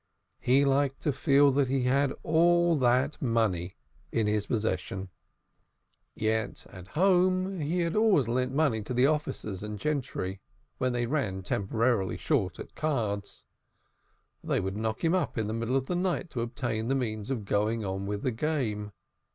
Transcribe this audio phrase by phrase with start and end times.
[0.39, 3.75] He liked to feel that he had all that money
[4.11, 5.09] in his possession.
[6.15, 10.41] Yet "at home," in Poland, he had always lent money to the officers and gentry,
[10.79, 13.43] when they ran temporarily short at cards.
[14.43, 17.29] They would knock him up in the middle of the night to obtain the means
[17.29, 18.93] of going on with the game.